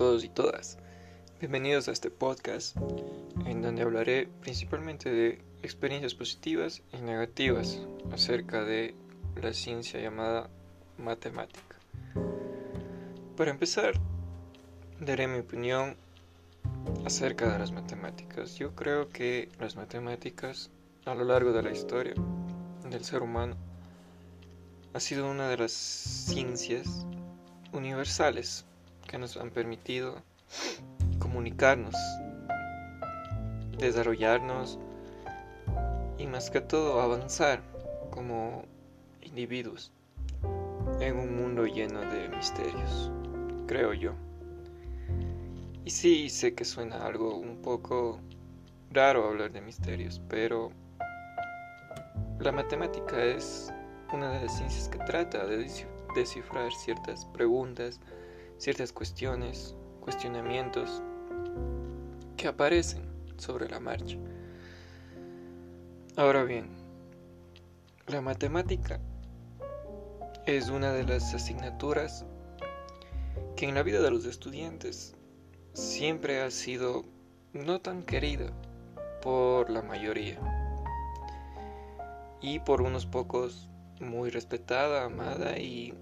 [0.00, 0.78] todos y todas.
[1.40, 2.74] Bienvenidos a este podcast
[3.44, 8.94] en donde hablaré principalmente de experiencias positivas y negativas acerca de
[9.42, 10.48] la ciencia llamada
[10.96, 11.76] matemática.
[13.36, 13.92] Para empezar,
[15.00, 15.96] daré mi opinión
[17.04, 18.54] acerca de las matemáticas.
[18.54, 20.70] Yo creo que las matemáticas
[21.04, 22.14] a lo largo de la historia
[22.88, 23.54] del ser humano
[24.94, 27.06] ha sido una de las ciencias
[27.74, 28.64] universales
[29.10, 30.22] que nos han permitido
[31.18, 31.96] comunicarnos,
[33.76, 34.78] desarrollarnos
[36.16, 37.60] y más que todo avanzar
[38.12, 38.62] como
[39.20, 39.90] individuos
[41.00, 43.10] en un mundo lleno de misterios,
[43.66, 44.12] creo yo.
[45.84, 48.20] Y sí, sé que suena algo un poco
[48.92, 50.70] raro hablar de misterios, pero
[52.38, 53.72] la matemática es
[54.12, 55.68] una de las ciencias que trata de
[56.14, 57.98] descifrar ciertas preguntas,
[58.60, 61.02] ciertas cuestiones, cuestionamientos
[62.36, 63.02] que aparecen
[63.38, 64.18] sobre la marcha.
[66.14, 66.68] Ahora bien,
[68.06, 69.00] la matemática
[70.44, 72.26] es una de las asignaturas
[73.56, 75.14] que en la vida de los estudiantes
[75.72, 77.06] siempre ha sido
[77.54, 78.52] no tan querida
[79.22, 80.38] por la mayoría
[82.42, 85.94] y por unos pocos muy respetada, amada y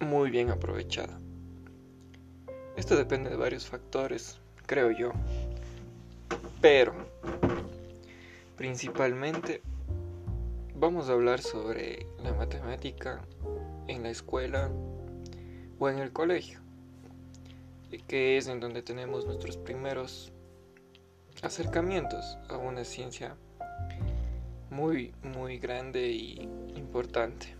[0.00, 1.19] muy bien aprovechada.
[2.80, 5.12] Esto depende de varios factores, creo yo.
[6.62, 6.94] Pero,
[8.56, 9.60] principalmente,
[10.76, 13.20] vamos a hablar sobre la matemática
[13.86, 14.70] en la escuela
[15.78, 16.60] o en el colegio,
[18.08, 20.32] que es en donde tenemos nuestros primeros
[21.42, 23.36] acercamientos a una ciencia
[24.70, 27.54] muy, muy grande y importante.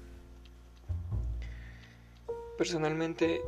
[2.56, 3.42] Personalmente,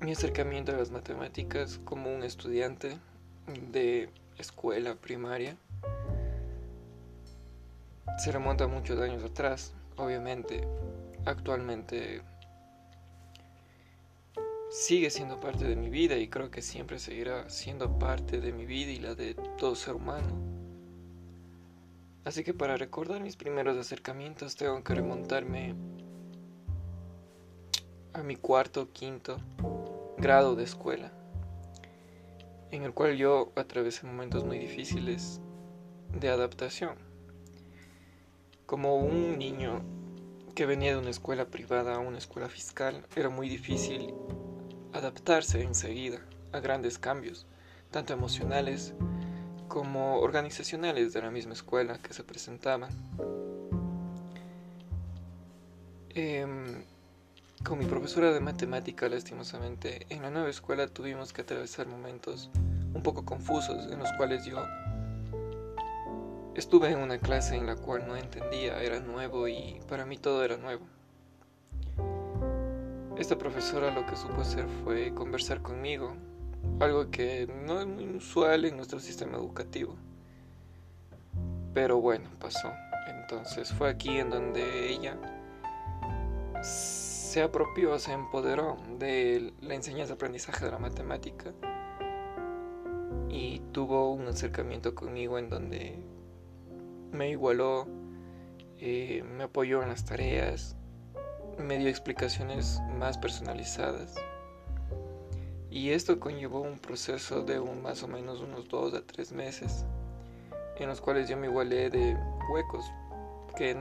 [0.00, 2.98] mi acercamiento a las matemáticas como un estudiante
[3.70, 5.56] de escuela primaria
[8.18, 9.74] se remonta muchos años atrás.
[9.96, 10.66] Obviamente,
[11.24, 12.22] actualmente
[14.70, 18.66] sigue siendo parte de mi vida y creo que siempre seguirá siendo parte de mi
[18.66, 20.28] vida y la de todo ser humano.
[22.24, 25.74] Así que para recordar mis primeros acercamientos tengo que remontarme
[28.12, 29.38] a mi cuarto, quinto
[30.18, 31.12] grado de escuela,
[32.70, 35.40] en el cual yo atravesé momentos muy difíciles
[36.12, 36.96] de adaptación.
[38.64, 39.82] Como un niño
[40.54, 44.14] que venía de una escuela privada a una escuela fiscal, era muy difícil
[44.92, 46.20] adaptarse enseguida
[46.52, 47.46] a grandes cambios,
[47.90, 48.94] tanto emocionales
[49.68, 52.90] como organizacionales de la misma escuela que se presentaban.
[56.10, 56.84] Em,
[57.66, 62.48] con mi profesora de matemática, lastimosamente, en la nueva escuela tuvimos que atravesar momentos
[62.94, 64.64] un poco confusos en los cuales yo
[66.54, 70.44] estuve en una clase en la cual no entendía, era nuevo y para mí todo
[70.44, 70.86] era nuevo.
[73.18, 76.14] Esta profesora lo que supo hacer fue conversar conmigo,
[76.78, 79.96] algo que no es muy usual en nuestro sistema educativo.
[81.74, 82.72] Pero bueno, pasó.
[83.08, 85.16] Entonces fue aquí en donde ella
[87.36, 91.52] se apropió, se empoderó de la enseñanza-aprendizaje de la matemática
[93.28, 96.02] y tuvo un acercamiento conmigo en donde
[97.12, 97.88] me igualó,
[98.78, 100.76] eh, me apoyó en las tareas,
[101.58, 104.14] me dio explicaciones más personalizadas.
[105.70, 109.84] Y esto conllevó un proceso de un, más o menos unos dos a tres meses,
[110.78, 112.16] en los cuales yo me igualé de
[112.50, 112.90] huecos
[113.58, 113.76] que,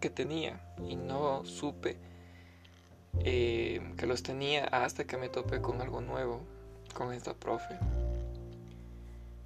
[0.00, 1.96] que tenía y no supe
[3.24, 6.40] eh, que los tenía hasta que me topé con algo nuevo,
[6.94, 7.78] con esta profe.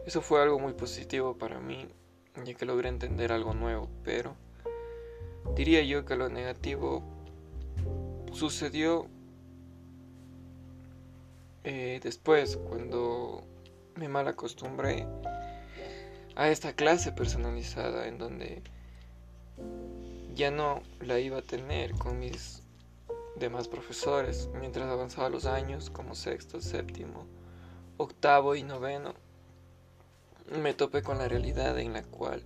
[0.07, 1.87] Eso fue algo muy positivo para mí,
[2.45, 4.35] ya que logré entender algo nuevo, pero
[5.55, 7.03] diría yo que lo negativo
[8.33, 9.09] sucedió
[11.65, 13.45] eh, después, cuando
[13.95, 15.07] me mal acostumbré
[16.35, 18.63] a esta clase personalizada en donde
[20.35, 22.63] ya no la iba a tener con mis
[23.37, 27.27] demás profesores mientras avanzaba los años como sexto, séptimo,
[27.97, 29.15] octavo y noveno
[30.61, 32.43] me topé con la realidad en la cual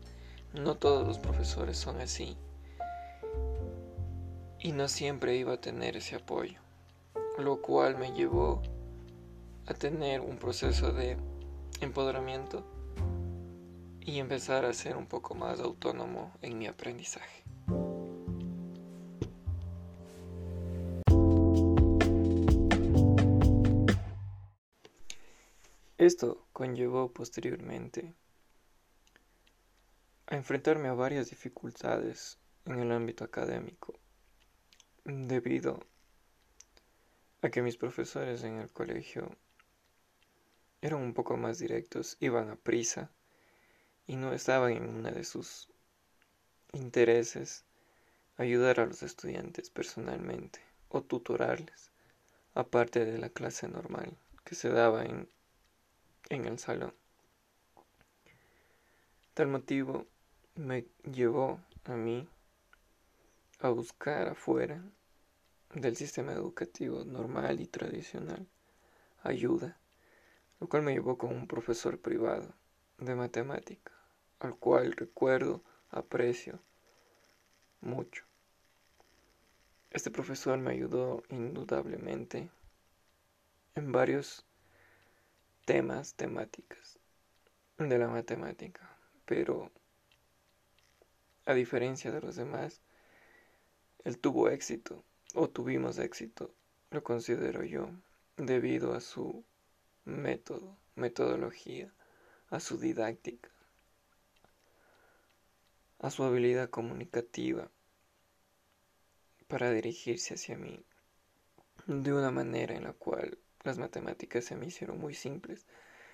[0.53, 2.37] no todos los profesores son así
[4.61, 6.61] y no siempre iba a tener ese apoyo
[7.39, 8.63] lo cual me llevó
[9.67, 11.17] a tener un proceso de
[11.81, 12.65] empoderamiento
[14.01, 17.46] y empezar a ser un poco más autónomo en mi aprendizaje.
[25.99, 28.15] Esto conllevó posteriormente
[30.27, 33.99] a enfrentarme a varias dificultades en el ámbito académico,
[35.05, 35.81] debido
[37.41, 39.35] a que mis profesores en el colegio
[40.83, 43.11] eran un poco más directos, iban a prisa
[44.07, 45.71] y no estaban en una de sus
[46.75, 47.65] intereses
[48.37, 50.61] ayudar a los estudiantes personalmente
[50.91, 51.91] o tutorarles,
[52.55, 54.15] aparte de la clase normal
[54.45, 55.29] que se daba en,
[56.29, 56.95] en el salón.
[59.35, 60.07] Tal motivo
[60.55, 62.29] me llevó a mí
[63.61, 64.83] a buscar afuera
[65.75, 68.47] del sistema educativo normal y tradicional
[69.23, 69.79] ayuda,
[70.61, 72.55] lo cual me llevó con un profesor privado
[72.99, 73.93] de matemática,
[74.39, 76.61] al cual recuerdo, aprecio
[77.81, 78.25] mucho.
[79.91, 82.51] Este profesor me ayudó indudablemente
[83.75, 84.45] en varios
[85.67, 87.01] temas, temáticas
[87.77, 89.73] de la matemática, pero
[91.45, 92.81] a diferencia de los demás,
[94.05, 95.05] él tuvo éxito,
[95.35, 96.55] o tuvimos éxito,
[96.91, 97.91] lo considero yo,
[98.37, 99.45] debido a su
[100.05, 101.93] método, metodología,
[102.49, 103.51] a su didáctica,
[105.99, 107.73] a su habilidad comunicativa
[109.49, 110.85] para dirigirse hacia mí
[111.87, 115.67] de una manera en la cual las matemáticas se me hicieron muy simples,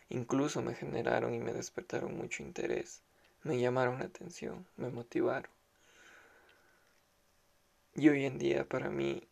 [0.08, 3.02] incluso me generaron y me despertaron mucho interés,
[3.44, 5.50] me llamaron la atención, me motivaron.
[7.94, 9.28] Y hoy en día para mí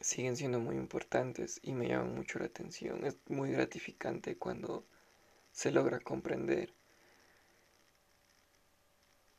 [0.00, 3.04] siguen siendo muy importantes y me llaman mucho la atención.
[3.04, 4.84] Es muy gratificante cuando
[5.52, 6.72] se logra comprender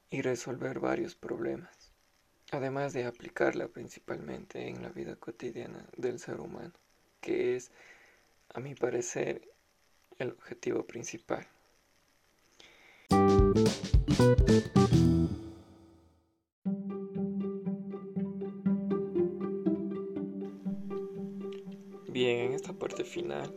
[0.10, 1.87] y resolver varios problemas,
[2.52, 6.74] además de aplicarla principalmente en la vida cotidiana del ser humano,
[7.22, 7.72] que es,
[8.54, 9.42] a mi parecer,
[10.18, 11.48] el objetivo principal.
[22.10, 23.54] Bien, en esta parte final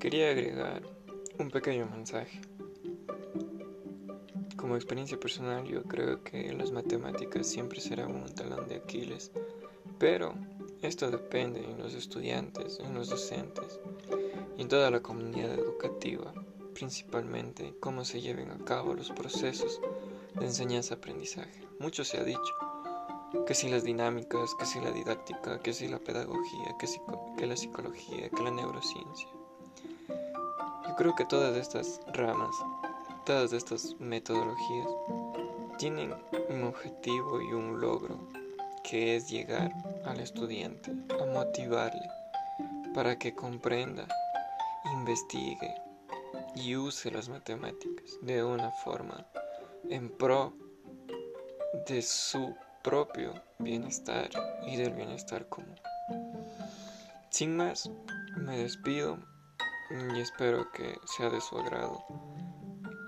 [0.00, 0.82] quería agregar
[1.38, 2.40] un pequeño mensaje.
[4.66, 9.30] Como experiencia personal yo creo que las matemáticas siempre serán un talón de Aquiles,
[9.96, 10.34] pero
[10.82, 13.78] esto depende en los estudiantes, en los docentes
[14.58, 16.34] y en toda la comunidad educativa,
[16.74, 19.80] principalmente cómo se lleven a cabo los procesos
[20.34, 21.68] de enseñanza-aprendizaje.
[21.78, 22.54] Mucho se ha dicho,
[23.46, 26.98] que si las dinámicas, que si la didáctica, que si la pedagogía, que, si,
[27.38, 29.28] que la psicología, que la neurociencia.
[30.88, 32.56] Yo creo que todas estas ramas,
[33.26, 34.86] todas estas metodologías
[35.78, 36.14] tienen
[36.48, 38.20] un objetivo y un logro
[38.84, 39.72] que es llegar
[40.04, 42.08] al estudiante, a motivarle
[42.94, 44.06] para que comprenda,
[44.94, 45.74] investigue
[46.54, 49.26] y use las matemáticas de una forma
[49.90, 50.54] en pro
[51.88, 54.30] de su propio bienestar
[54.68, 55.74] y del bienestar común.
[57.30, 57.90] Sin más,
[58.36, 59.18] me despido
[59.90, 62.04] y espero que sea de su agrado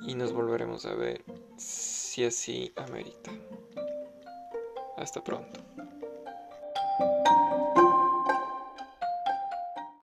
[0.00, 1.24] y nos volveremos a ver
[1.56, 3.30] si así amerita.
[4.96, 5.67] Hasta pronto.